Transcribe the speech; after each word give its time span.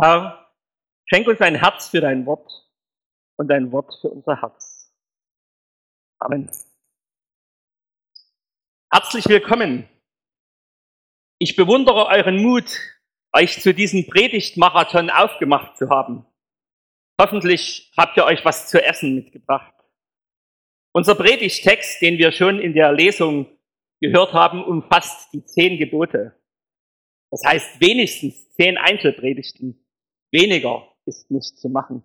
Herr, 0.00 0.54
schenk 1.06 1.26
uns 1.26 1.40
ein 1.40 1.56
Herz 1.56 1.88
für 1.88 2.00
dein 2.00 2.24
Wort 2.24 2.48
und 3.36 3.48
dein 3.48 3.72
Wort 3.72 3.92
für 4.00 4.08
unser 4.08 4.40
Herz. 4.40 4.94
Amen. 6.20 6.48
Herzlich 8.92 9.26
willkommen. 9.28 9.88
Ich 11.40 11.56
bewundere 11.56 12.06
euren 12.06 12.40
Mut, 12.40 12.70
euch 13.32 13.60
zu 13.60 13.74
diesem 13.74 14.06
Predigtmarathon 14.06 15.10
aufgemacht 15.10 15.76
zu 15.76 15.90
haben. 15.90 16.24
Hoffentlich 17.20 17.92
habt 17.96 18.16
ihr 18.16 18.24
euch 18.24 18.44
was 18.44 18.68
zu 18.68 18.80
essen 18.80 19.16
mitgebracht. 19.16 19.74
Unser 20.92 21.16
Predigtext, 21.16 22.00
den 22.00 22.18
wir 22.18 22.30
schon 22.30 22.60
in 22.60 22.72
der 22.72 22.92
Lesung 22.92 23.58
gehört 24.00 24.32
haben, 24.32 24.62
umfasst 24.62 25.32
die 25.32 25.44
zehn 25.44 25.76
Gebote. 25.76 26.40
Das 27.30 27.42
heißt 27.44 27.80
wenigstens 27.80 28.54
zehn 28.54 28.78
Einzelpredigten. 28.78 29.84
Weniger 30.30 30.94
ist 31.06 31.30
nicht 31.30 31.58
zu 31.58 31.68
machen. 31.68 32.02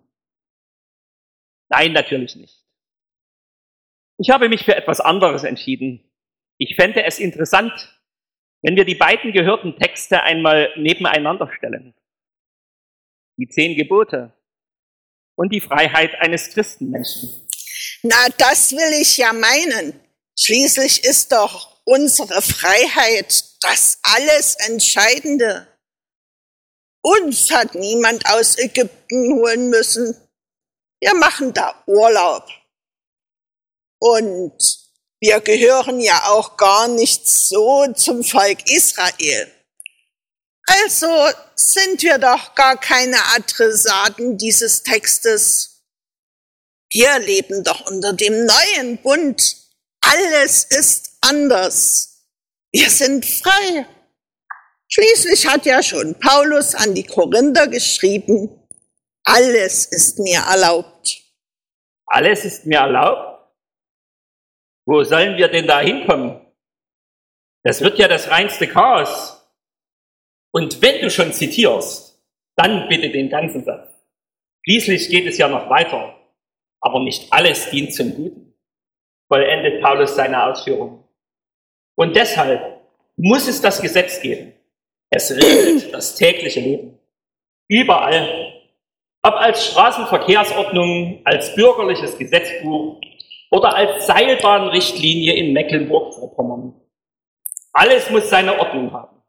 Nein, 1.68 1.92
natürlich 1.92 2.36
nicht. 2.36 2.64
Ich 4.18 4.30
habe 4.30 4.48
mich 4.48 4.64
für 4.64 4.76
etwas 4.76 5.00
anderes 5.00 5.44
entschieden. 5.44 6.10
Ich 6.58 6.76
fände 6.76 7.04
es 7.04 7.18
interessant, 7.18 7.72
wenn 8.62 8.76
wir 8.76 8.84
die 8.84 8.94
beiden 8.94 9.32
gehörten 9.32 9.76
Texte 9.78 10.22
einmal 10.22 10.72
nebeneinander 10.76 11.50
stellen. 11.52 11.94
Die 13.36 13.48
zehn 13.48 13.76
Gebote 13.76 14.32
und 15.36 15.52
die 15.52 15.60
Freiheit 15.60 16.14
eines 16.20 16.50
Christenmenschen. 16.50 17.46
Na, 18.02 18.28
das 18.38 18.72
will 18.72 19.00
ich 19.00 19.16
ja 19.16 19.32
meinen. 19.32 20.00
Schließlich 20.38 21.04
ist 21.04 21.32
doch 21.32 21.80
unsere 21.84 22.40
Freiheit 22.40 23.44
das 23.60 23.98
alles 24.02 24.56
Entscheidende. 24.68 25.66
Uns 27.06 27.50
hat 27.50 27.74
niemand 27.74 28.24
aus 28.30 28.56
Ägypten 28.58 29.34
holen 29.34 29.68
müssen. 29.68 30.16
Wir 31.00 31.12
machen 31.14 31.52
da 31.52 31.82
Urlaub. 31.86 32.48
Und 34.00 34.56
wir 35.20 35.40
gehören 35.40 36.00
ja 36.00 36.30
auch 36.30 36.56
gar 36.56 36.88
nicht 36.88 37.28
so 37.28 37.92
zum 37.92 38.24
Volk 38.24 38.70
Israel. 38.70 39.52
Also 40.66 41.28
sind 41.54 42.02
wir 42.02 42.16
doch 42.16 42.54
gar 42.54 42.80
keine 42.80 43.22
Adressaten 43.36 44.38
dieses 44.38 44.82
Textes. 44.82 45.82
Wir 46.90 47.18
leben 47.18 47.64
doch 47.64 47.86
unter 47.86 48.14
dem 48.14 48.46
neuen 48.46 48.96
Bund. 49.02 49.56
Alles 50.00 50.64
ist 50.64 51.18
anders. 51.20 52.22
Wir 52.72 52.88
sind 52.88 53.26
frei. 53.26 53.86
Schließlich 54.94 55.48
hat 55.48 55.66
ja 55.66 55.82
schon 55.82 56.14
Paulus 56.20 56.76
an 56.76 56.94
die 56.94 57.02
Korinther 57.02 57.66
geschrieben, 57.66 58.48
alles 59.24 59.86
ist 59.86 60.20
mir 60.20 60.38
erlaubt. 60.38 61.20
Alles 62.06 62.44
ist 62.44 62.64
mir 62.64 62.78
erlaubt? 62.78 63.50
Wo 64.86 65.02
sollen 65.02 65.36
wir 65.36 65.48
denn 65.48 65.66
da 65.66 65.80
hinkommen? 65.80 66.40
Das 67.64 67.80
wird 67.80 67.98
ja 67.98 68.06
das 68.06 68.30
reinste 68.30 68.68
Chaos. 68.68 69.44
Und 70.52 70.80
wenn 70.80 71.00
du 71.00 71.10
schon 71.10 71.32
zitierst, 71.32 72.22
dann 72.54 72.88
bitte 72.88 73.10
den 73.10 73.28
ganzen 73.28 73.64
Satz. 73.64 73.88
Schließlich 74.62 75.08
geht 75.08 75.26
es 75.26 75.38
ja 75.38 75.48
noch 75.48 75.68
weiter. 75.70 76.16
Aber 76.80 77.02
nicht 77.02 77.32
alles 77.32 77.68
dient 77.68 77.92
zum 77.92 78.14
Guten, 78.14 78.54
vollendet 79.26 79.82
Paulus 79.82 80.14
seine 80.14 80.44
Ausführungen. 80.44 81.02
Und 81.96 82.14
deshalb 82.14 82.80
muss 83.16 83.48
es 83.48 83.60
das 83.60 83.82
Gesetz 83.82 84.20
geben. 84.20 84.52
Es 85.16 85.30
regelt 85.30 85.94
das 85.94 86.16
tägliche 86.16 86.58
Leben. 86.58 86.98
Überall. 87.68 88.52
Ob 89.22 89.34
als 89.34 89.64
Straßenverkehrsordnung, 89.66 91.20
als 91.24 91.54
bürgerliches 91.54 92.18
Gesetzbuch 92.18 93.00
oder 93.52 93.76
als 93.76 94.08
Seilbahnrichtlinie 94.08 95.34
in 95.34 95.52
Mecklenburg-Vorpommern. 95.52 96.74
Alles 97.72 98.10
muss 98.10 98.28
seine 98.28 98.58
Ordnung 98.58 98.92
haben. 98.92 99.22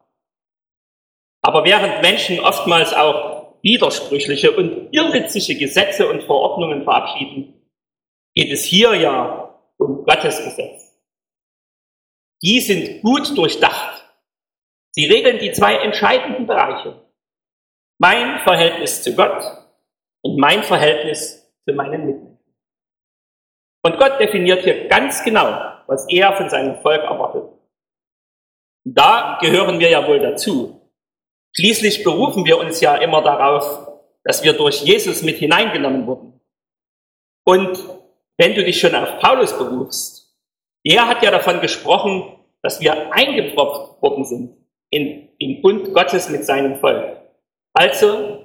Aber 1.42 1.64
während 1.64 2.02
Menschen 2.02 2.40
oftmals 2.40 2.92
auch 2.92 3.54
widersprüchliche 3.62 4.50
und 4.50 4.88
irrwitzige 4.90 5.56
Gesetze 5.56 6.08
und 6.08 6.24
Verordnungen 6.24 6.82
verabschieden, 6.82 7.54
geht 8.34 8.50
es 8.50 8.64
hier 8.64 8.92
ja 8.96 9.54
um 9.78 10.04
Gottes 10.04 10.42
Gesetz. 10.42 10.96
Die 12.42 12.60
sind 12.60 13.02
gut 13.02 13.38
durchdacht 13.38 14.05
Sie 14.96 15.04
regeln 15.04 15.38
die 15.38 15.52
zwei 15.52 15.76
entscheidenden 15.76 16.46
Bereiche. 16.46 17.02
Mein 17.98 18.40
Verhältnis 18.40 19.02
zu 19.02 19.14
Gott 19.14 19.44
und 20.22 20.38
mein 20.38 20.62
Verhältnis 20.62 21.52
zu 21.66 21.74
meinen 21.74 22.06
Mitmenschen. 22.06 22.38
Und 23.82 23.98
Gott 23.98 24.18
definiert 24.18 24.64
hier 24.64 24.88
ganz 24.88 25.22
genau, 25.22 25.82
was 25.86 26.06
er 26.08 26.34
von 26.36 26.48
seinem 26.48 26.80
Volk 26.80 27.02
erwartet. 27.02 27.44
Da 28.84 29.38
gehören 29.40 29.78
wir 29.78 29.90
ja 29.90 30.06
wohl 30.06 30.18
dazu. 30.18 30.90
Schließlich 31.52 32.02
berufen 32.02 32.46
wir 32.46 32.58
uns 32.58 32.80
ja 32.80 32.96
immer 32.96 33.22
darauf, 33.22 33.88
dass 34.24 34.42
wir 34.42 34.54
durch 34.54 34.82
Jesus 34.82 35.22
mit 35.22 35.36
hineingenommen 35.36 36.06
wurden. 36.06 36.40
Und 37.44 37.78
wenn 38.38 38.54
du 38.54 38.64
dich 38.64 38.80
schon 38.80 38.94
auf 38.94 39.18
Paulus 39.20 39.56
berufst, 39.56 40.34
er 40.84 41.06
hat 41.06 41.22
ja 41.22 41.30
davon 41.30 41.60
gesprochen, 41.60 42.38
dass 42.62 42.80
wir 42.80 43.12
eingepropft 43.12 44.02
worden 44.02 44.24
sind 44.24 44.65
in, 44.90 45.28
im 45.38 45.62
Bund 45.62 45.92
Gottes 45.92 46.28
mit 46.28 46.44
seinem 46.44 46.76
Volk. 46.76 47.16
Also 47.72 48.44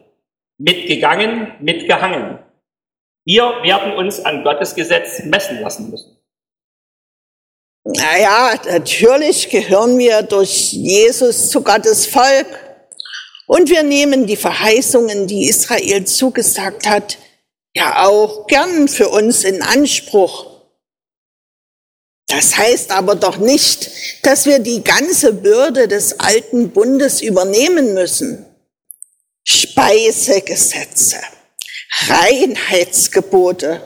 mitgegangen, 0.57 1.53
mitgehangen. 1.59 2.39
Wir 3.25 3.43
werden 3.63 3.93
uns 3.93 4.23
an 4.23 4.43
Gottes 4.43 4.75
Gesetz 4.75 5.23
messen 5.23 5.61
lassen 5.61 5.89
müssen. 5.89 6.17
Naja, 7.83 8.53
natürlich 8.65 9.49
gehören 9.49 9.97
wir 9.97 10.21
durch 10.21 10.71
Jesus 10.71 11.49
zu 11.49 11.63
Gottes 11.63 12.05
Volk. 12.05 12.47
Und 13.47 13.69
wir 13.69 13.83
nehmen 13.83 14.27
die 14.27 14.35
Verheißungen, 14.35 15.27
die 15.27 15.47
Israel 15.47 16.05
zugesagt 16.05 16.87
hat, 16.87 17.17
ja 17.75 18.05
auch 18.05 18.47
gern 18.47 18.87
für 18.87 19.09
uns 19.09 19.43
in 19.43 19.61
Anspruch. 19.61 20.50
Das 22.31 22.57
heißt 22.57 22.91
aber 22.91 23.15
doch 23.15 23.37
nicht, 23.37 23.91
dass 24.23 24.45
wir 24.45 24.59
die 24.59 24.83
ganze 24.83 25.33
Bürde 25.33 25.89
des 25.89 26.19
alten 26.19 26.69
Bundes 26.71 27.21
übernehmen 27.21 27.93
müssen. 27.93 28.45
Speisegesetze, 29.43 31.17
Reinheitsgebote, 32.07 33.81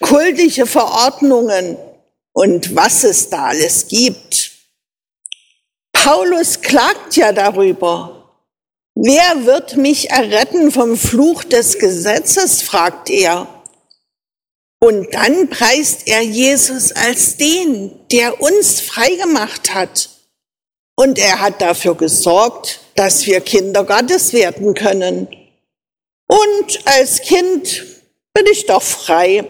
kultische 0.00 0.66
Verordnungen 0.66 1.78
und 2.32 2.76
was 2.76 3.02
es 3.04 3.30
da 3.30 3.46
alles 3.46 3.88
gibt. 3.88 4.50
Paulus 5.92 6.60
klagt 6.60 7.16
ja 7.16 7.32
darüber. 7.32 8.34
Wer 8.94 9.46
wird 9.46 9.78
mich 9.78 10.10
erretten 10.10 10.70
vom 10.70 10.98
Fluch 10.98 11.44
des 11.44 11.78
Gesetzes, 11.78 12.60
fragt 12.60 13.08
er. 13.08 13.55
Und 14.78 15.14
dann 15.14 15.48
preist 15.48 16.06
er 16.06 16.20
Jesus 16.20 16.92
als 16.92 17.36
den, 17.36 17.98
der 18.10 18.40
uns 18.40 18.80
freigemacht 18.80 19.74
hat. 19.74 20.10
Und 20.96 21.18
er 21.18 21.40
hat 21.40 21.60
dafür 21.60 21.94
gesorgt, 21.94 22.80
dass 22.94 23.26
wir 23.26 23.40
Kinder 23.40 23.84
Gottes 23.84 24.32
werden 24.32 24.74
können. 24.74 25.28
Und 26.26 26.86
als 26.86 27.20
Kind 27.20 27.84
bin 28.34 28.46
ich 28.50 28.66
doch 28.66 28.82
frei. 28.82 29.48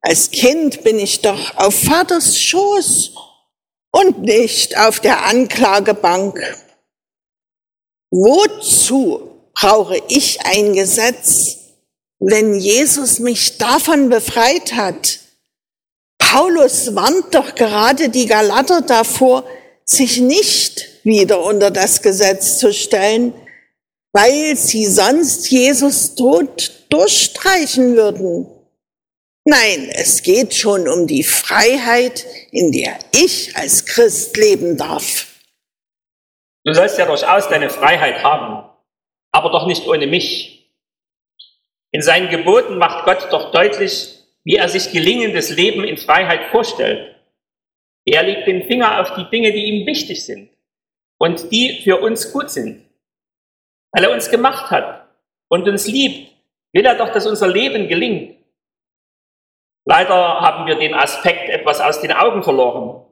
Als 0.00 0.30
Kind 0.30 0.82
bin 0.84 0.98
ich 0.98 1.20
doch 1.20 1.56
auf 1.56 1.74
Vaters 1.74 2.38
Schoß 2.40 3.12
und 3.90 4.22
nicht 4.22 4.78
auf 4.78 5.00
der 5.00 5.24
Anklagebank. 5.24 6.38
Wozu 8.10 9.28
brauche 9.54 10.00
ich 10.08 10.40
ein 10.46 10.72
Gesetz, 10.74 11.57
wenn 12.20 12.58
Jesus 12.58 13.18
mich 13.20 13.58
davon 13.58 14.08
befreit 14.08 14.74
hat. 14.74 15.20
Paulus 16.18 16.94
warnt 16.94 17.34
doch 17.34 17.54
gerade 17.54 18.08
die 18.08 18.26
Galater 18.26 18.82
davor, 18.82 19.44
sich 19.84 20.18
nicht 20.18 20.86
wieder 21.04 21.42
unter 21.42 21.70
das 21.70 22.02
Gesetz 22.02 22.58
zu 22.58 22.72
stellen, 22.72 23.32
weil 24.12 24.56
sie 24.56 24.86
sonst 24.86 25.50
Jesus 25.50 26.14
Tod 26.14 26.72
durchstreichen 26.90 27.96
würden. 27.96 28.46
Nein, 29.44 29.90
es 29.94 30.22
geht 30.22 30.54
schon 30.54 30.88
um 30.88 31.06
die 31.06 31.22
Freiheit, 31.22 32.26
in 32.50 32.70
der 32.72 32.98
ich 33.12 33.56
als 33.56 33.86
Christ 33.86 34.36
leben 34.36 34.76
darf. 34.76 35.26
Du 36.64 36.74
sollst 36.74 36.98
ja 36.98 37.06
durchaus 37.06 37.48
deine 37.48 37.70
Freiheit 37.70 38.22
haben, 38.22 38.68
aber 39.32 39.50
doch 39.50 39.66
nicht 39.66 39.86
ohne 39.86 40.06
mich. 40.06 40.57
In 41.90 42.02
seinen 42.02 42.28
Geboten 42.28 42.78
macht 42.78 43.04
Gott 43.04 43.32
doch 43.32 43.50
deutlich, 43.50 44.18
wie 44.44 44.56
er 44.56 44.68
sich 44.68 44.92
gelingendes 44.92 45.50
Leben 45.50 45.84
in 45.84 45.96
Freiheit 45.96 46.50
vorstellt. 46.50 47.16
Er 48.04 48.22
legt 48.22 48.46
den 48.46 48.66
Finger 48.66 49.00
auf 49.00 49.14
die 49.14 49.28
Dinge, 49.30 49.52
die 49.52 49.64
ihm 49.64 49.86
wichtig 49.86 50.24
sind 50.24 50.50
und 51.18 51.50
die 51.52 51.80
für 51.82 52.00
uns 52.00 52.32
gut 52.32 52.50
sind, 52.50 52.88
weil 53.92 54.04
er 54.04 54.12
uns 54.12 54.30
gemacht 54.30 54.70
hat 54.70 55.08
und 55.48 55.68
uns 55.68 55.86
liebt, 55.86 56.32
will 56.72 56.84
er 56.84 56.96
doch, 56.96 57.12
dass 57.12 57.26
unser 57.26 57.48
Leben 57.48 57.88
gelingt. 57.88 58.36
Leider 59.84 60.40
haben 60.40 60.66
wir 60.66 60.76
den 60.76 60.94
Aspekt 60.94 61.48
etwas 61.48 61.80
aus 61.80 62.00
den 62.00 62.12
Augen 62.12 62.42
verloren. 62.42 63.06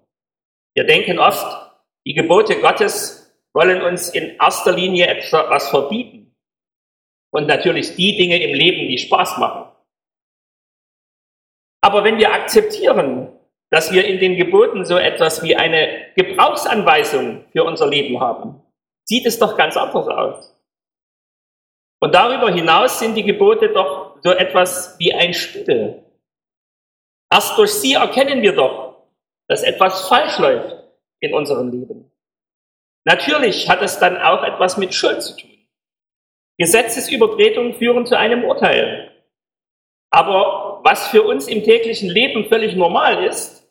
Wir 0.75 0.84
denken 0.84 1.19
oft, 1.19 1.75
die 2.06 2.14
Gebote 2.14 2.61
Gottes 2.61 3.34
wollen 3.55 3.82
uns 3.82 4.11
in 4.11 4.37
erster 4.37 4.72
Linie 4.72 5.06
etwas 5.06 5.70
verbieten. 5.70 6.25
Und 7.37 7.49
natürlich 7.49 7.97
die 7.97 8.17
Dinge 8.17 8.43
im 8.43 8.55
Leben, 8.55 8.88
die 8.88 8.97
Spaß 8.97 9.37
machen. 9.37 9.71
Aber 11.83 12.03
wenn 12.03 12.17
wir 12.17 12.33
akzeptieren, 12.33 13.29
dass 13.71 13.93
wir 13.93 14.06
in 14.06 14.21
den 14.21 14.37
Geboten 14.37 14.87
so 14.87 14.97
etwas 14.97 15.43
wie 15.43 15.55
eine 15.55 16.12
Gebrauchsanweisung 16.17 17.44
für 17.53 17.65
unser 17.65 17.88
Leben 17.88 18.21
haben, 18.21 18.62
sieht 19.05 19.27
es 19.27 19.38
doch 19.38 19.55
ganz 19.55 19.77
anders 19.77 20.09
aus. 20.09 20.59
Und 22.00 22.15
darüber 22.15 22.50
hinaus 22.50 23.00
sind 23.00 23.17
die 23.17 23.25
Gebote 23.25 23.69
doch 23.69 24.17
so 24.23 24.31
etwas 24.31 24.99
wie 24.99 25.12
ein 25.12 25.35
Spiegel. 25.35 26.05
Erst 27.31 27.59
durch 27.59 27.75
sie 27.75 27.93
erkennen 27.93 28.41
wir 28.41 28.55
doch, 28.55 29.03
dass 29.47 29.62
etwas 29.62 30.09
falsch 30.09 30.39
läuft 30.39 30.75
in 31.21 31.35
unserem 31.35 31.71
Leben. 31.71 32.11
Natürlich 33.05 33.69
hat 33.69 33.82
es 33.82 33.99
dann 33.99 34.17
auch 34.17 34.43
etwas 34.43 34.79
mit 34.79 34.94
Schuld 34.94 35.23
zu 35.23 35.37
tun. 35.37 35.56
Gesetzesübertretungen 36.58 37.75
führen 37.75 38.06
zu 38.06 38.19
einem 38.19 38.44
Urteil. 38.44 39.12
Aber 40.11 40.81
was 40.85 41.08
für 41.08 41.23
uns 41.23 41.49
im 41.49 41.62
täglichen 41.64 42.08
Leben 42.08 42.49
völlig 42.49 42.75
normal 42.75 43.25
ist, 43.25 43.69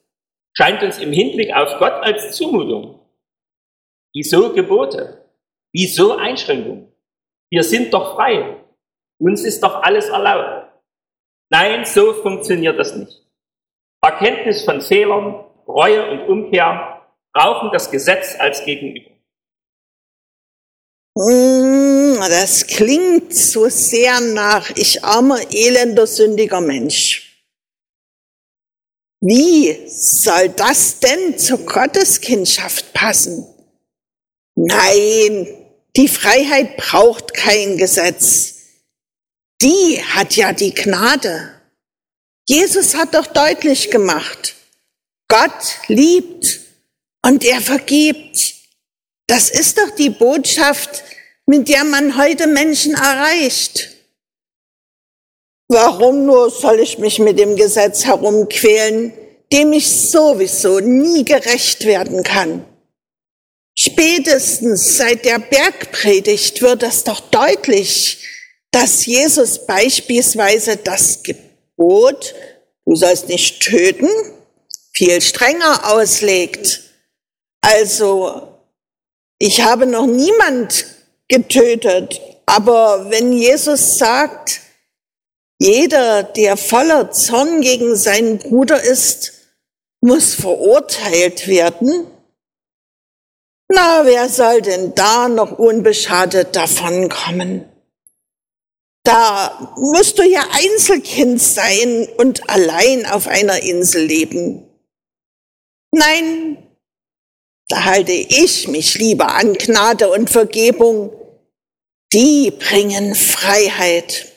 scheint 0.53 0.83
uns 0.83 0.99
im 0.99 1.11
Hinblick 1.11 1.53
auf 1.53 1.77
Gott 1.79 2.03
als 2.03 2.35
Zumutung. 2.35 2.99
Wieso 4.13 4.53
Gebote? 4.53 5.25
Wieso 5.73 6.15
Einschränkungen? 6.15 6.91
Wir 7.49 7.63
sind 7.63 7.93
doch 7.93 8.15
frei. 8.15 8.57
Uns 9.19 9.43
ist 9.43 9.61
doch 9.63 9.81
alles 9.83 10.09
erlaubt. 10.09 10.71
Nein, 11.49 11.85
so 11.85 12.13
funktioniert 12.13 12.77
das 12.79 12.95
nicht. 12.95 13.25
Erkenntnis 14.01 14.63
von 14.63 14.81
Fehlern, 14.81 15.45
Reue 15.67 16.11
und 16.11 16.27
Umkehr 16.27 17.01
brauchen 17.33 17.71
das 17.71 17.89
Gesetz 17.91 18.35
als 18.39 18.63
Gegenüber. 18.65 19.14
Hm, 21.17 22.17
das 22.19 22.67
klingt 22.67 23.33
so 23.33 23.69
sehr 23.69 24.19
nach 24.19 24.69
ich 24.75 25.03
armer, 25.03 25.39
elender, 25.51 26.07
sündiger 26.07 26.59
Mensch. 26.59 27.25
Wie 29.21 29.87
soll 29.87 30.49
das 30.49 30.99
denn 30.99 31.39
zur 31.39 31.59
Gotteskindschaft 31.59 32.93
passen? 32.93 33.47
Nein, 34.55 35.47
die 35.95 36.07
Freiheit 36.07 36.77
braucht 36.77 37.33
kein 37.33 37.77
Gesetz. 37.77 38.55
Die 39.61 40.03
hat 40.03 40.35
ja 40.35 40.51
die 40.51 40.73
Gnade. 40.73 41.61
Jesus 42.47 42.93
hat 42.93 43.15
doch 43.15 43.25
deutlich 43.25 43.89
gemacht, 43.89 44.53
Gott 45.27 45.79
liebt 45.87 46.59
und 47.23 47.43
er 47.43 47.61
vergibt. 47.61 48.53
Das 49.27 49.49
ist 49.49 49.77
doch 49.77 49.89
die 49.91 50.11
Botschaft, 50.11 51.03
mit 51.45 51.67
der 51.67 51.83
man 51.83 52.17
heute 52.17 52.47
Menschen 52.47 52.93
erreicht. 52.93 53.89
Warum 55.67 56.25
nur 56.25 56.51
soll 56.51 56.79
ich 56.79 56.99
mich 56.99 57.19
mit 57.19 57.39
dem 57.39 57.55
Gesetz 57.55 58.05
herumquälen, 58.05 59.13
dem 59.51 59.73
ich 59.73 59.87
sowieso 59.87 60.79
nie 60.79 61.25
gerecht 61.25 61.85
werden 61.85 62.21
kann? 62.23 62.65
Spätestens 63.77 64.97
seit 64.97 65.25
der 65.25 65.39
Bergpredigt 65.39 66.61
wird 66.61 66.83
es 66.83 67.03
doch 67.03 67.19
deutlich, 67.19 68.19
dass 68.71 69.05
Jesus 69.05 69.65
beispielsweise 69.65 70.77
das 70.77 71.23
Gebot, 71.23 72.35
du 72.85 72.95
sollst 72.95 73.27
nicht 73.27 73.61
töten, 73.61 74.09
viel 74.93 75.21
strenger 75.21 75.93
auslegt. 75.93 76.81
Also 77.61 78.54
ich 79.39 79.61
habe 79.61 79.85
noch 79.85 80.05
niemand 80.05 80.85
getötet, 81.27 82.21
aber 82.45 83.09
wenn 83.09 83.33
Jesus 83.33 83.97
sagt, 83.97 84.61
jeder, 85.59 86.23
der 86.23 86.57
voller 86.57 87.11
Zorn 87.11 87.61
gegen 87.61 87.95
seinen 87.95 88.39
Bruder 88.39 88.81
ist, 88.81 89.33
muss 90.01 90.33
verurteilt 90.33 91.47
werden, 91.47 92.07
na, 93.67 94.05
wer 94.05 94.29
soll 94.29 94.61
denn 94.61 94.93
da 94.93 95.27
noch 95.27 95.57
unbeschadet 95.57 96.55
davonkommen? 96.55 97.65
Da 99.03 99.73
musst 99.77 100.19
du 100.19 100.23
ja 100.23 100.43
Einzelkind 100.51 101.41
sein 101.41 102.07
und 102.17 102.47
allein 102.49 103.05
auf 103.05 103.27
einer 103.27 103.61
Insel 103.63 104.05
leben. 104.05 104.67
Nein, 105.91 106.64
da 107.67 107.85
halte 107.85 108.11
ich 108.11 108.67
mich 108.67 108.95
lieber 108.95 109.33
an 109.33 109.53
Gnade 109.53 110.09
und 110.09 110.29
Vergebung. 110.29 111.11
Die 112.13 112.51
bringen 112.51 113.15
Freiheit. 113.15 114.27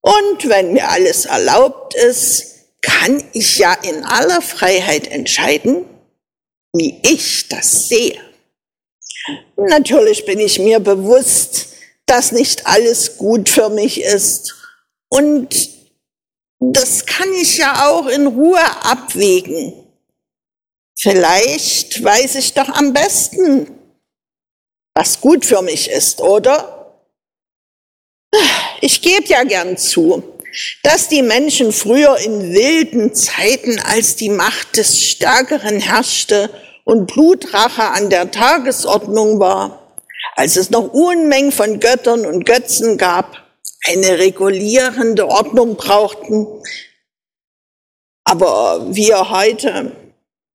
Und 0.00 0.48
wenn 0.48 0.72
mir 0.72 0.88
alles 0.88 1.26
erlaubt 1.26 1.94
ist, 1.94 2.46
kann 2.82 3.22
ich 3.32 3.58
ja 3.58 3.74
in 3.74 4.04
aller 4.04 4.40
Freiheit 4.40 5.06
entscheiden, 5.06 5.84
wie 6.72 7.00
ich 7.02 7.48
das 7.48 7.88
sehe. 7.88 8.18
Natürlich 9.56 10.24
bin 10.24 10.38
ich 10.40 10.58
mir 10.58 10.80
bewusst, 10.80 11.68
dass 12.06 12.32
nicht 12.32 12.66
alles 12.66 13.18
gut 13.18 13.48
für 13.48 13.68
mich 13.68 14.02
ist. 14.02 14.54
Und 15.08 15.70
das 16.58 17.06
kann 17.06 17.32
ich 17.34 17.58
ja 17.58 17.88
auch 17.88 18.06
in 18.06 18.26
Ruhe 18.26 18.64
abwägen. 18.82 19.74
Vielleicht 21.02 22.04
weiß 22.04 22.34
ich 22.34 22.52
doch 22.52 22.68
am 22.68 22.92
besten, 22.92 23.78
was 24.94 25.18
gut 25.22 25.46
für 25.46 25.62
mich 25.62 25.90
ist, 25.90 26.20
oder? 26.20 26.94
Ich 28.82 29.00
gebe 29.00 29.24
ja 29.24 29.44
gern 29.44 29.78
zu, 29.78 30.22
dass 30.82 31.08
die 31.08 31.22
Menschen 31.22 31.72
früher 31.72 32.18
in 32.18 32.52
wilden 32.52 33.14
Zeiten, 33.14 33.78
als 33.80 34.16
die 34.16 34.28
Macht 34.28 34.76
des 34.76 35.02
Stärkeren 35.02 35.80
herrschte 35.80 36.50
und 36.84 37.06
Blutrache 37.06 37.84
an 37.84 38.10
der 38.10 38.30
Tagesordnung 38.30 39.40
war, 39.40 39.96
als 40.36 40.56
es 40.56 40.68
noch 40.68 40.92
Unmengen 40.92 41.52
von 41.52 41.80
Göttern 41.80 42.26
und 42.26 42.44
Götzen 42.44 42.98
gab, 42.98 43.38
eine 43.86 44.18
regulierende 44.18 45.26
Ordnung 45.28 45.76
brauchten. 45.76 46.46
Aber 48.24 48.94
wir 48.94 49.30
heute. 49.30 50.09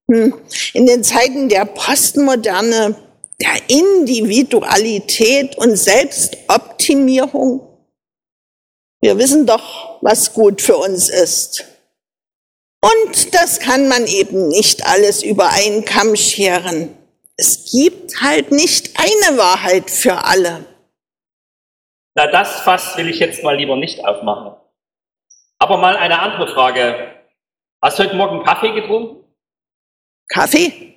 In 0.08 0.86
den 0.86 1.04
Zeiten 1.04 1.50
der 1.50 1.66
Postmoderne, 1.66 2.96
der 3.42 3.56
Individualität 3.68 5.58
und 5.58 5.76
Selbstoptimierung, 5.76 7.76
wir 9.02 9.18
wissen 9.18 9.46
doch, 9.46 10.02
was 10.02 10.34
gut 10.34 10.62
für 10.62 10.78
uns 10.78 11.10
ist. 11.10 11.66
Und 12.82 13.34
das 13.34 13.60
kann 13.60 13.88
man 13.88 14.06
eben 14.06 14.48
nicht 14.48 14.86
alles 14.86 15.24
über 15.24 15.50
einen 15.50 15.86
Kamm 15.86 16.16
scheren. 16.16 16.96
Es 17.36 17.72
gibt 17.72 18.22
halt 18.22 18.52
nicht 18.52 19.00
eine 19.00 19.38
Wahrheit 19.38 19.90
für 19.90 20.24
alle. 20.24 20.66
Na, 22.16 22.28
das 22.28 22.62
Fass 22.62 22.96
will 22.98 23.10
ich 23.10 23.20
jetzt 23.20 23.44
mal 23.44 23.58
lieber 23.58 23.76
nicht 23.76 24.06
aufmachen. 24.06 24.56
Aber 25.60 25.78
mal 25.78 25.98
eine 25.98 26.20
andere 26.20 26.48
Frage. 26.48 27.12
Hast 27.82 28.00
du 28.00 28.04
heute 28.04 28.16
Morgen 28.16 28.44
Kaffee 28.44 28.72
getrunken? 28.72 29.25
Kaffee? 30.30 30.94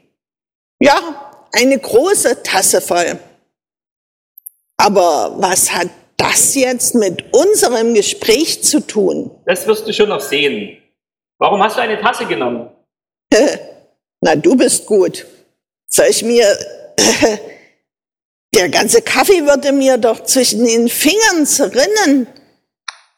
Ja, 0.80 1.46
eine 1.52 1.78
große 1.78 2.42
Tasse 2.42 2.80
voll. 2.80 3.18
Aber 4.76 5.34
was 5.38 5.72
hat 5.72 5.88
das 6.16 6.54
jetzt 6.54 6.94
mit 6.94 7.32
unserem 7.32 7.94
Gespräch 7.94 8.62
zu 8.62 8.80
tun? 8.80 9.30
Das 9.46 9.66
wirst 9.66 9.86
du 9.86 9.92
schon 9.92 10.08
noch 10.08 10.20
sehen. 10.20 10.78
Warum 11.38 11.62
hast 11.62 11.76
du 11.76 11.82
eine 11.82 12.00
Tasse 12.00 12.26
genommen? 12.26 12.70
Na, 14.20 14.34
du 14.34 14.56
bist 14.56 14.86
gut. 14.86 15.26
Soll 15.88 16.06
ich 16.10 16.22
mir... 16.22 16.46
Der 18.54 18.70
ganze 18.70 19.02
Kaffee 19.02 19.44
würde 19.44 19.72
mir 19.72 19.98
doch 19.98 20.24
zwischen 20.24 20.64
den 20.64 20.88
Fingern 20.88 21.46
zerrinnen. 21.46 22.26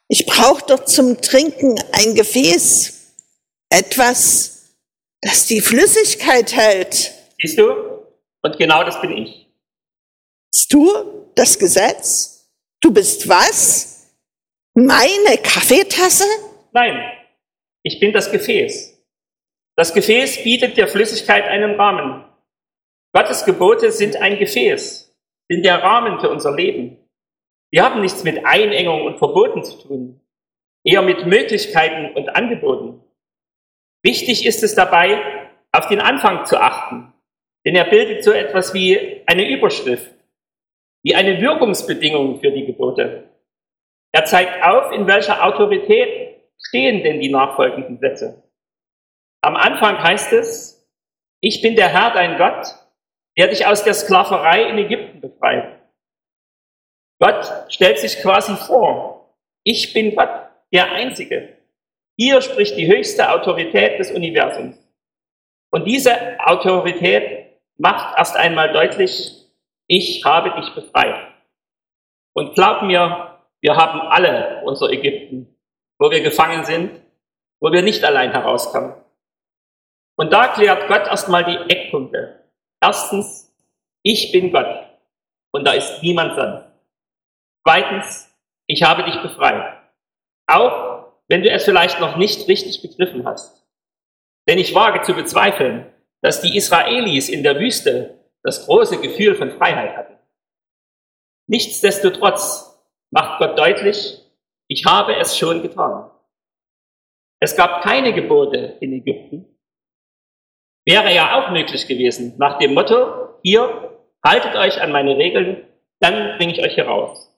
Ich 0.08 0.26
brauche 0.26 0.66
doch 0.66 0.84
zum 0.84 1.20
Trinken 1.20 1.80
ein 1.92 2.16
Gefäß. 2.16 2.92
Etwas, 3.70 4.59
das 5.22 5.46
die 5.46 5.60
Flüssigkeit 5.60 6.54
hält. 6.54 7.12
Siehst 7.40 7.58
du? 7.58 7.72
Und 8.42 8.58
genau 8.58 8.84
das 8.84 9.00
bin 9.00 9.16
ich. 9.16 9.48
Bist 10.50 10.72
du 10.72 11.30
das 11.34 11.58
Gesetz? 11.58 12.50
Du 12.80 12.92
bist 12.92 13.28
was? 13.28 14.16
Meine 14.74 15.36
Kaffeetasse? 15.42 16.24
Nein, 16.72 17.12
ich 17.82 18.00
bin 18.00 18.12
das 18.12 18.30
Gefäß. 18.30 18.98
Das 19.76 19.92
Gefäß 19.92 20.42
bietet 20.42 20.76
der 20.76 20.88
Flüssigkeit 20.88 21.44
einen 21.44 21.74
Rahmen. 21.74 22.24
Gottes 23.12 23.44
Gebote 23.44 23.90
sind 23.92 24.16
ein 24.16 24.38
Gefäß, 24.38 25.14
sind 25.48 25.64
der 25.64 25.82
Rahmen 25.82 26.20
für 26.20 26.30
unser 26.30 26.54
Leben. 26.54 26.96
die 27.72 27.80
haben 27.80 28.00
nichts 28.00 28.24
mit 28.24 28.44
Einengung 28.44 29.06
und 29.06 29.18
Verboten 29.18 29.62
zu 29.62 29.78
tun, 29.78 30.20
eher 30.84 31.02
mit 31.02 31.26
Möglichkeiten 31.26 32.14
und 32.16 32.28
Angeboten. 32.30 33.00
Wichtig 34.02 34.46
ist 34.46 34.62
es 34.62 34.74
dabei, 34.74 35.50
auf 35.72 35.86
den 35.88 36.00
Anfang 36.00 36.46
zu 36.46 36.58
achten, 36.58 37.12
denn 37.64 37.76
er 37.76 37.84
bildet 37.84 38.24
so 38.24 38.32
etwas 38.32 38.74
wie 38.74 39.22
eine 39.26 39.48
Überschrift, 39.48 40.10
wie 41.02 41.14
eine 41.14 41.40
Wirkungsbedingung 41.40 42.40
für 42.40 42.50
die 42.50 42.66
Gebote. 42.66 43.30
Er 44.12 44.24
zeigt 44.24 44.62
auf, 44.64 44.92
in 44.92 45.06
welcher 45.06 45.44
Autorität 45.44 46.40
stehen 46.58 47.02
denn 47.02 47.20
die 47.20 47.30
nachfolgenden 47.30 47.98
Sätze. 47.98 48.42
Am 49.42 49.56
Anfang 49.56 50.02
heißt 50.02 50.32
es, 50.32 50.88
ich 51.40 51.62
bin 51.62 51.76
der 51.76 51.88
Herr, 51.88 52.12
dein 52.12 52.36
Gott, 52.36 52.74
der 53.38 53.48
dich 53.48 53.66
aus 53.66 53.84
der 53.84 53.94
Sklaverei 53.94 54.68
in 54.68 54.78
Ägypten 54.78 55.20
befreit. 55.20 55.80
Gott 57.18 57.66
stellt 57.68 57.98
sich 57.98 58.20
quasi 58.20 58.54
vor, 58.56 59.34
ich 59.62 59.92
bin 59.92 60.14
Gott, 60.14 60.48
der 60.72 60.92
Einzige. 60.92 61.59
Hier 62.20 62.42
spricht 62.42 62.76
die 62.76 62.86
höchste 62.86 63.32
Autorität 63.32 63.98
des 63.98 64.10
Universums. 64.10 64.76
Und 65.72 65.86
diese 65.86 66.38
Autorität 66.44 67.58
macht 67.78 68.18
erst 68.18 68.36
einmal 68.36 68.74
deutlich, 68.74 69.46
ich 69.86 70.22
habe 70.26 70.50
dich 70.60 70.74
befreit. 70.74 71.32
Und 72.34 72.54
glaub 72.54 72.82
mir, 72.82 73.40
wir 73.62 73.74
haben 73.74 74.02
alle 74.02 74.60
unser 74.64 74.90
Ägypten, 74.90 75.56
wo 75.98 76.10
wir 76.10 76.20
gefangen 76.20 76.66
sind, 76.66 77.00
wo 77.58 77.72
wir 77.72 77.80
nicht 77.80 78.04
allein 78.04 78.32
herauskommen. 78.32 78.92
Und 80.18 80.30
da 80.30 80.48
klärt 80.48 80.88
Gott 80.88 81.06
erstmal 81.06 81.44
die 81.44 81.72
Eckpunkte. 81.72 82.44
Erstens, 82.82 83.50
ich 84.02 84.30
bin 84.30 84.52
Gott 84.52 84.90
und 85.52 85.66
da 85.66 85.72
ist 85.72 86.02
niemand 86.02 86.34
sonst. 86.34 86.66
Zweitens, 87.66 88.36
ich 88.66 88.82
habe 88.82 89.04
dich 89.04 89.22
befreit. 89.22 89.78
Auch 90.46 90.89
wenn 91.30 91.42
du 91.42 91.50
es 91.50 91.64
vielleicht 91.64 92.00
noch 92.00 92.16
nicht 92.16 92.48
richtig 92.48 92.82
begriffen 92.82 93.24
hast. 93.24 93.64
Denn 94.48 94.58
ich 94.58 94.74
wage 94.74 95.02
zu 95.02 95.14
bezweifeln, 95.14 95.86
dass 96.22 96.40
die 96.40 96.56
Israelis 96.56 97.28
in 97.28 97.44
der 97.44 97.60
Wüste 97.60 98.18
das 98.42 98.66
große 98.66 99.00
Gefühl 99.00 99.36
von 99.36 99.52
Freiheit 99.52 99.96
hatten. 99.96 100.18
Nichtsdestotrotz 101.46 102.84
macht 103.12 103.38
Gott 103.38 103.56
deutlich, 103.56 104.20
ich 104.68 104.84
habe 104.86 105.16
es 105.16 105.38
schon 105.38 105.62
getan. 105.62 106.10
Es 107.40 107.56
gab 107.56 107.82
keine 107.82 108.12
Gebote 108.12 108.76
in 108.80 108.92
Ägypten. 108.92 109.46
Wäre 110.84 111.14
ja 111.14 111.38
auch 111.38 111.50
möglich 111.52 111.86
gewesen, 111.86 112.34
nach 112.38 112.58
dem 112.58 112.74
Motto, 112.74 113.38
hier, 113.42 114.00
haltet 114.24 114.56
euch 114.56 114.80
an 114.82 114.90
meine 114.90 115.16
Regeln, 115.16 115.64
dann 116.00 116.36
bringe 116.38 116.52
ich 116.52 116.62
euch 116.62 116.74
hier 116.74 116.86
raus. 116.86 117.32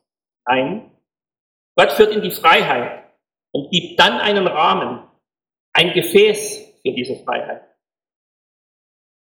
Nein, 0.46 0.90
Gott 1.76 1.92
führt 1.92 2.12
in 2.12 2.22
die 2.22 2.30
Freiheit 2.30 3.01
und 3.52 3.71
gibt 3.71 3.99
dann 3.99 4.21
einen 4.21 4.47
Rahmen, 4.47 5.06
ein 5.73 5.92
Gefäß 5.92 6.80
für 6.82 6.92
diese 6.92 7.16
Freiheit. 7.25 7.62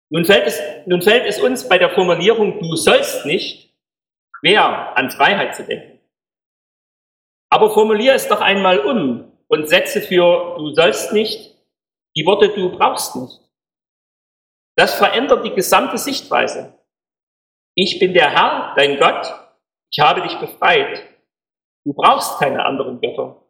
Nun 0.10 0.26
fällt 0.26 0.46
es, 0.48 0.62
nun 0.86 1.02
fällt 1.02 1.26
es 1.26 1.40
uns 1.40 1.68
bei 1.68 1.78
der 1.78 1.90
Formulierung 1.90 2.60
du 2.60 2.76
sollst 2.76 3.26
nicht 3.26 3.74
schwer 4.40 4.96
an 4.98 5.10
Freiheit 5.10 5.56
zu 5.56 5.64
denken. 5.64 6.00
Aber 7.50 7.74
formulier 7.74 8.14
es 8.14 8.28
doch 8.28 8.42
einmal 8.42 8.80
um 8.80 9.32
und 9.48 9.70
setze 9.70 10.02
für 10.02 10.56
du 10.58 10.74
sollst 10.74 11.14
nicht 11.14 11.56
die 12.18 12.26
Worte 12.26 12.50
du 12.50 12.78
brauchst 12.78 13.16
nicht. 13.16 13.42
Das 14.78 14.96
verändert 14.96 15.46
die 15.46 15.54
gesamte 15.54 15.98
Sichtweise. 15.98 16.80
Ich 17.76 18.00
bin 18.00 18.14
der 18.14 18.32
Herr, 18.32 18.74
dein 18.76 18.98
Gott, 18.98 19.34
ich 19.92 20.00
habe 20.00 20.22
dich 20.22 20.38
befreit. 20.40 21.04
Du 21.84 21.94
brauchst 21.94 22.40
keine 22.40 22.66
anderen 22.66 23.02
Götter. 23.02 23.45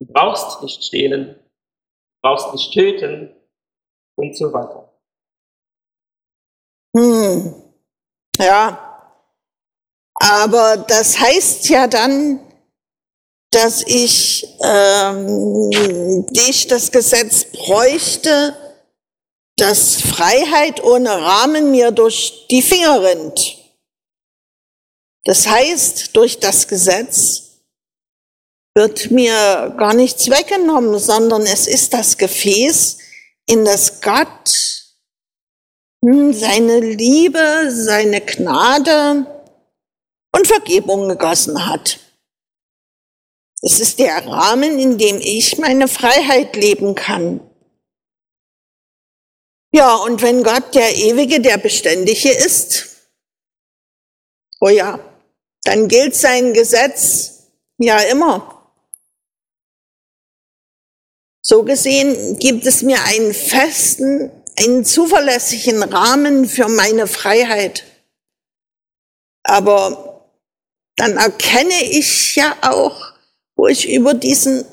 Du 0.00 0.06
brauchst 0.06 0.62
nicht 0.62 0.84
stehlen, 0.84 1.34
du 1.34 2.20
brauchst 2.22 2.52
nicht 2.52 2.72
töten 2.72 3.34
und 4.16 4.36
so 4.36 4.52
weiter. 4.52 4.92
Hm. 6.96 7.54
Ja, 8.38 8.88
aber 10.14 10.76
das 10.76 11.18
heißt 11.18 11.68
ja 11.68 11.86
dann, 11.86 12.40
dass 13.50 13.82
ich 13.82 14.46
ähm, 14.60 16.26
dich 16.30 16.66
das 16.66 16.92
Gesetz 16.92 17.44
bräuchte, 17.44 18.56
dass 19.56 20.00
Freiheit 20.00 20.82
ohne 20.84 21.10
Rahmen 21.10 21.70
mir 21.70 21.90
durch 21.90 22.46
die 22.50 22.62
Finger 22.62 23.02
rinnt. 23.02 23.56
Das 25.24 25.46
heißt, 25.46 26.16
durch 26.16 26.38
das 26.38 26.68
Gesetz 26.68 27.47
wird 28.78 29.10
mir 29.10 29.74
gar 29.76 29.92
nichts 29.92 30.30
weggenommen, 30.30 31.00
sondern 31.00 31.42
es 31.42 31.66
ist 31.66 31.92
das 31.94 32.16
Gefäß, 32.16 32.98
in 33.46 33.64
das 33.64 34.00
Gott 34.00 34.84
seine 36.00 36.78
Liebe, 36.78 37.72
seine 37.72 38.20
Gnade 38.20 39.26
und 40.32 40.46
Vergebung 40.46 41.08
gegossen 41.08 41.66
hat. 41.66 41.98
Es 43.62 43.80
ist 43.80 43.98
der 43.98 44.24
Rahmen, 44.24 44.78
in 44.78 44.96
dem 44.96 45.18
ich 45.20 45.58
meine 45.58 45.88
Freiheit 45.88 46.54
leben 46.54 46.94
kann. 46.94 47.40
Ja, 49.72 49.96
und 49.96 50.22
wenn 50.22 50.44
Gott 50.44 50.72
der 50.76 50.94
Ewige, 50.94 51.40
der 51.40 51.58
Beständige 51.58 52.30
ist, 52.30 53.10
oh 54.60 54.68
ja, 54.68 55.00
dann 55.64 55.88
gilt 55.88 56.14
sein 56.14 56.54
Gesetz 56.54 57.42
ja 57.78 57.98
immer. 58.02 58.57
So 61.42 61.62
gesehen 61.62 62.38
gibt 62.38 62.66
es 62.66 62.82
mir 62.82 63.02
einen 63.04 63.32
festen, 63.32 64.30
einen 64.58 64.84
zuverlässigen 64.84 65.82
Rahmen 65.82 66.48
für 66.48 66.68
meine 66.68 67.06
Freiheit. 67.06 67.84
Aber 69.44 70.30
dann 70.96 71.16
erkenne 71.16 71.84
ich 71.90 72.34
ja 72.36 72.56
auch, 72.62 73.12
wo 73.56 73.66
ich 73.68 73.88
über 73.88 74.14
diesen 74.14 74.64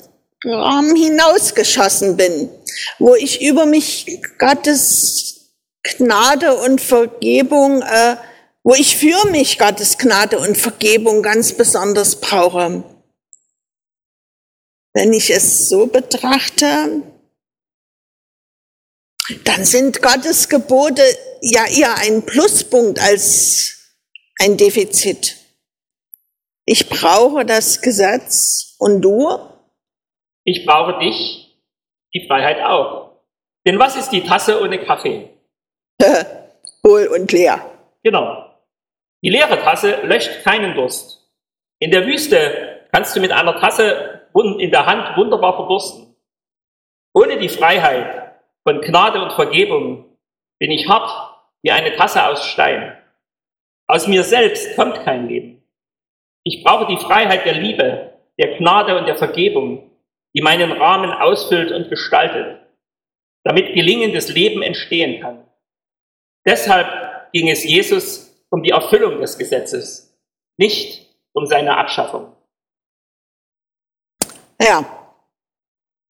Rahmen 0.44 0.96
hinausgeschossen 0.96 2.16
bin, 2.16 2.50
wo 2.98 3.14
ich 3.14 3.42
über 3.42 3.64
mich 3.64 4.20
Gottes 4.38 5.52
Gnade 5.82 6.56
und 6.56 6.80
Vergebung 6.80 7.82
äh, 7.82 8.16
wo 8.66 8.74
ich 8.74 8.96
für 8.96 9.30
mich 9.30 9.60
Gottes 9.60 9.96
Gnade 9.96 10.40
und 10.40 10.58
Vergebung 10.58 11.22
ganz 11.22 11.52
besonders 11.52 12.16
brauche. 12.16 12.82
Wenn 14.96 15.12
ich 15.12 15.28
es 15.28 15.68
so 15.68 15.88
betrachte, 15.88 17.02
dann 19.44 19.64
sind 19.66 20.00
Gottes 20.00 20.48
Gebote 20.48 21.02
ja 21.42 21.66
eher 21.66 21.96
ein 21.98 22.24
Pluspunkt 22.24 22.98
als 22.98 23.94
ein 24.40 24.56
Defizit. 24.56 25.36
Ich 26.64 26.88
brauche 26.88 27.44
das 27.44 27.82
Gesetz 27.82 28.74
und 28.78 29.02
du? 29.02 29.38
Ich 30.44 30.64
brauche 30.64 30.98
dich, 30.98 31.60
die 32.14 32.26
Freiheit 32.26 32.64
auch. 32.64 33.20
Denn 33.66 33.78
was 33.78 33.96
ist 33.96 34.08
die 34.08 34.24
Tasse 34.24 34.62
ohne 34.62 34.82
Kaffee? 34.82 35.28
Hohl 36.82 37.08
und 37.08 37.30
leer. 37.32 37.70
Genau. 38.02 38.50
Die 39.22 39.28
leere 39.28 39.58
Tasse 39.58 40.00
löscht 40.04 40.42
keinen 40.42 40.74
Durst. 40.74 41.30
In 41.80 41.90
der 41.90 42.06
Wüste 42.06 42.65
kannst 42.96 43.14
du 43.14 43.20
mit 43.20 43.30
einer 43.30 43.60
Tasse 43.60 44.22
in 44.58 44.70
der 44.70 44.86
Hand 44.86 45.18
wunderbar 45.18 45.54
verdursten. 45.54 46.16
Ohne 47.12 47.38
die 47.38 47.50
Freiheit 47.50 48.40
von 48.66 48.80
Gnade 48.80 49.20
und 49.20 49.34
Vergebung 49.34 50.16
bin 50.58 50.70
ich 50.70 50.88
hart 50.88 51.10
wie 51.60 51.72
eine 51.72 51.94
Tasse 51.94 52.26
aus 52.26 52.46
Stein. 52.46 52.96
Aus 53.86 54.06
mir 54.06 54.24
selbst 54.24 54.76
kommt 54.76 55.04
kein 55.04 55.28
Leben. 55.28 55.62
Ich 56.42 56.64
brauche 56.64 56.86
die 56.86 56.96
Freiheit 56.96 57.44
der 57.44 57.60
Liebe, 57.60 58.14
der 58.38 58.56
Gnade 58.56 58.98
und 58.98 59.04
der 59.04 59.16
Vergebung, 59.16 59.90
die 60.34 60.40
meinen 60.40 60.72
Rahmen 60.72 61.12
ausfüllt 61.12 61.72
und 61.72 61.90
gestaltet, 61.90 62.62
damit 63.44 63.74
gelingendes 63.74 64.32
Leben 64.32 64.62
entstehen 64.62 65.20
kann. 65.20 65.46
Deshalb 66.46 67.30
ging 67.34 67.50
es 67.50 67.62
Jesus 67.62 68.42
um 68.48 68.62
die 68.62 68.70
Erfüllung 68.70 69.20
des 69.20 69.36
Gesetzes, 69.36 70.18
nicht 70.56 71.10
um 71.34 71.44
seine 71.44 71.76
Abschaffung. 71.76 72.35
Ja, 74.60 74.84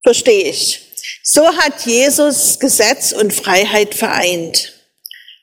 verstehe 0.03 0.45
ich. 0.45 0.83
So 1.23 1.45
hat 1.45 1.87
Jesus 1.87 2.59
Gesetz 2.59 3.13
und 3.13 3.33
Freiheit 3.33 3.95
vereint. 3.95 4.73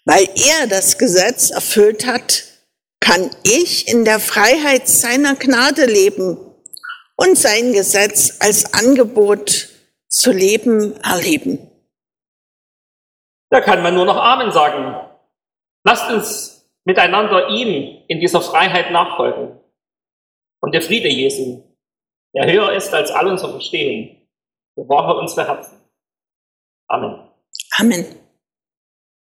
Weil 0.06 0.28
er 0.36 0.68
das 0.68 0.98
Gesetz 0.98 1.50
erfüllt 1.50 2.06
hat, 2.06 2.44
kann 3.00 3.30
ich 3.44 3.88
in 3.88 4.06
der 4.06 4.20
Freiheit 4.20 4.88
seiner 4.88 5.36
Gnade 5.36 5.86
leben 5.86 6.38
und 7.16 7.38
sein 7.38 7.74
Gesetz 7.74 8.38
als 8.40 8.74
Angebot 8.74 9.70
zu 10.08 10.32
leben 10.32 10.96
erleben. 11.02 11.70
Da 13.50 13.62
kann 13.62 13.84
man 13.84 13.94
nur 13.94 14.06
noch 14.06 14.18
Amen 14.18 14.52
sagen. 14.52 14.96
Lasst 15.84 16.10
uns 16.10 16.66
miteinander 16.86 17.50
ihm 17.50 18.04
in 18.08 18.20
dieser 18.20 18.42
Freiheit 18.42 18.92
nachfolgen. 18.92 19.60
Und 20.62 20.74
der 20.74 20.82
Friede 20.82 21.10
Jesu, 21.10 21.64
der 22.34 22.52
höher 22.52 22.74
ist 22.74 22.94
als 22.94 23.12
all 23.12 23.28
unser 23.28 23.50
Verstehen, 23.50 24.28
bewahre 24.76 25.20
unsere 25.20 25.48
Herzen. 25.48 25.80
Amen. 26.88 27.30
Amen. 27.80 28.23